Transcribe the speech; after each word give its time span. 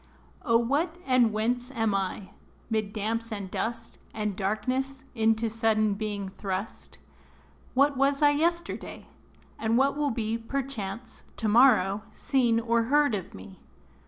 O 0.41 0.57
what, 0.57 0.95
and 1.05 1.31
whence 1.31 1.69
am 1.69 1.93
I, 1.93 2.31
'mid 2.71 2.91
damps 2.91 3.31
and 3.31 3.51
dust, 3.51 3.99
And 4.15 4.35
darkness, 4.35 5.03
into 5.13 5.47
sudden 5.47 5.93
being 5.93 6.27
thrust? 6.27 6.97
What 7.75 7.97
was 7.97 8.23
I 8.23 8.31
yesterday? 8.31 9.05
and 9.59 9.77
what 9.77 9.95
will 9.95 10.09
be, 10.09 10.39
Perchance, 10.39 11.21
to 11.37 11.47
morrow, 11.47 12.01
seen 12.13 12.59
or 12.59 12.85
heard 12.85 13.13
of 13.13 13.35
me? 13.35 13.59